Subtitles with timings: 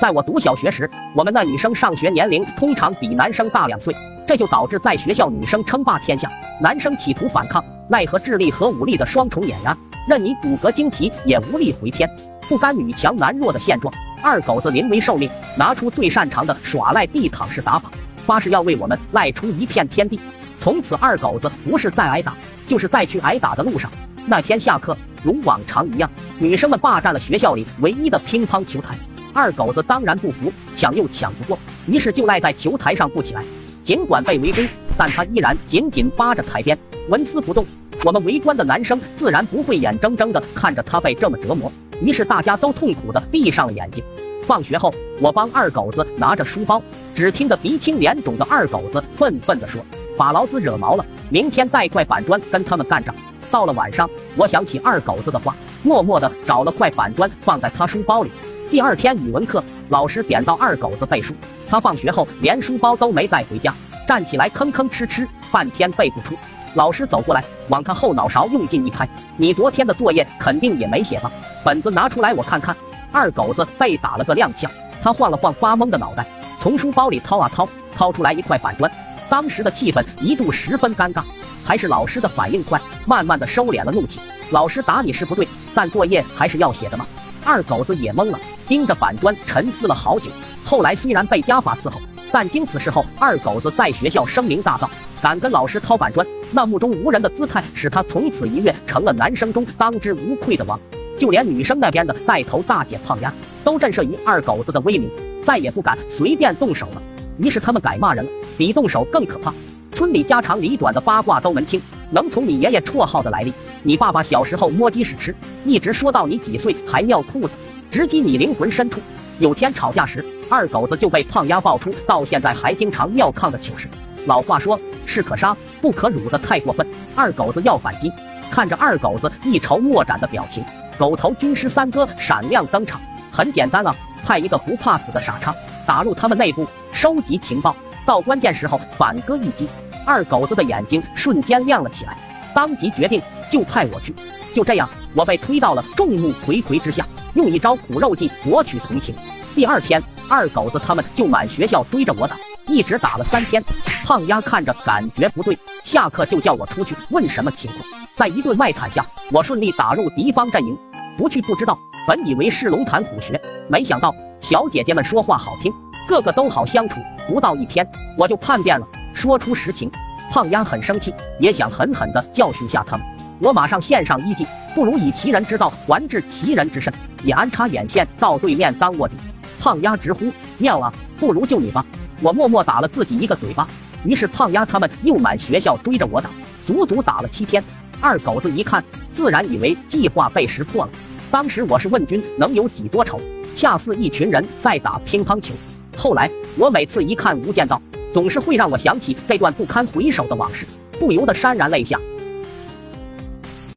[0.00, 3.92] 在我读小学时，我们那女生上学年龄通常比男生大两岁，
[4.28, 9.76] 这就导致在学校女生称霸天下，男生企图反抗，奈何智力和武力的双重碾压，
[10.08, 12.08] 任你骨骼惊奇也无力回天，
[12.48, 13.92] 不甘女强男弱的现状。
[14.22, 20.20] 二狗子临危受命，拿出最擅长的耍赖地躺式打法，发誓要为我们赖出一片天地。
[20.60, 22.34] 从此，二狗子不是在挨打，
[22.68, 23.90] 就是在去挨打的路上。
[24.26, 26.08] 那天下课，如往常一样，
[26.38, 28.96] 女生们霸占了学校里唯一的乒乓球台。
[29.38, 33.44] 二狗子当然不服，抢又抢不过，于是就赖在球台上不起来。
[33.84, 36.76] 尽管被围攻，但他依然紧紧扒着台边，
[37.08, 37.64] 纹丝不动。
[38.04, 41.70] 我们围观的男生自然不会眼睁睁地看着他被这么折磨，
[42.02, 44.02] 于是大家都痛苦地闭上了眼睛。
[44.42, 46.82] 放学后，我帮二狗子拿着书包，
[47.14, 49.80] 只听得鼻青脸肿的二狗子愤愤地说
[50.18, 53.14] ：“把老子惹毛了，明天带块板砖跟他们干仗。”
[53.52, 58.30] 到了晚上，我想起二狗子的话，默默地找了块板砖放在他书包里。
[58.70, 61.34] 第二天语文课，老师点到二狗子背书，
[61.66, 63.72] 他放学后连书包都没带回家，
[64.06, 66.34] 站起来吭吭哧哧半天背不出。
[66.74, 69.08] 老师走过来，往他后脑勺用劲一拍
[69.38, 71.32] ：“你昨天的作业肯定也没写吧？
[71.64, 72.76] 本子拿出来我看看。”
[73.10, 74.68] 二狗子被打了个踉跄，
[75.00, 76.26] 他晃了晃发懵的脑袋，
[76.60, 78.90] 从书包里掏啊掏，掏出来一块板砖。
[79.30, 81.22] 当时的气氛一度十分尴尬，
[81.64, 84.20] 还是老师的反应快，慢慢的收敛了怒气。
[84.50, 87.06] 老师打你是不对，但作业还是要写的嘛？
[87.46, 88.38] 二狗子也懵了。
[88.68, 90.26] 盯着板砖沉思了好久，
[90.62, 91.98] 后来虽然被家法伺候，
[92.30, 94.86] 但经此事后，二狗子在学校声名大噪，
[95.22, 100.78] 敢跟老师掏板砖，那目中无人的姿态使他从此一跃成了男生中当之无愧的王。
[101.18, 103.32] 就连女生那边的带头大姐胖丫，
[103.64, 105.10] 都震慑于二狗子的威名，
[105.42, 107.02] 再也不敢随便动手了。
[107.38, 109.52] 于是他们改骂人了，比动手更可怕。
[109.92, 111.80] 村里家长里短的八卦都门清，
[112.10, 113.52] 能从你爷爷绰号的来历，
[113.82, 117.50] 你爸爸小时候摸鸡屎吃，一直说到你几岁还尿裤子。
[117.90, 119.00] 直击你灵魂深处。
[119.38, 123.88] 有天吵架时，二狗子就被胖丫爆出到现在还经常尿炕的糗事。
[124.26, 126.86] 老话说，士可杀，不可辱的太过分。
[127.14, 128.12] 二狗子要反击，
[128.50, 130.62] 看着二狗子一筹莫展的表情，
[130.98, 133.00] 狗头军师三哥闪亮登场。
[133.30, 135.54] 很简单啊，派一个不怕死的傻叉
[135.86, 137.74] 打入他们内部，收集情报，
[138.04, 139.68] 到关键时候反戈一击。
[140.04, 142.16] 二狗子的眼睛瞬间亮了起来，
[142.54, 144.14] 当即决定就派我去。
[144.54, 147.06] 就这样，我被推到了众目睽睽之下。
[147.34, 149.14] 用一招苦肉计博取同情。
[149.54, 152.34] 第二天，二狗子他们就满学校追着我打，
[152.66, 153.62] 一直打了三天。
[154.04, 157.80] 胖丫看着感觉不对，下课就叫我出去问什么情况。
[158.16, 160.76] 在一顿卖惨下，我顺利打入敌方阵营。
[161.16, 165.72] 不去不知道，本以为是龙潭虎穴，没想到小姐姐们说话好听，
[166.08, 166.96] 个个都好相处。
[167.28, 167.86] 不到一天，
[168.16, 169.90] 我就叛变了，说出实情。
[170.30, 173.06] 胖丫很生气，也想狠狠地教训下他们。
[173.40, 176.92] 我马上献上一计，不如以其人之道还治其人之身。
[177.24, 179.14] 也安插眼线到对面当卧底，
[179.60, 181.84] 胖丫直呼妙啊，不如就你吧。
[182.20, 183.66] 我默默打了自己一个嘴巴。
[184.04, 186.30] 于是胖丫他们又满学校追着我打，
[186.66, 187.62] 足足打了七天。
[188.00, 188.82] 二狗子一看，
[189.12, 190.90] 自然以为计划被识破了。
[191.30, 193.20] 当时我是问君能有几多愁，
[193.56, 195.52] 恰似一群人在打乒乓球。
[195.96, 197.80] 后来我每次一看《无间道》，
[198.14, 200.64] 总是会让我想起这段不堪回首的往事，
[201.00, 202.00] 不由得潸然泪下。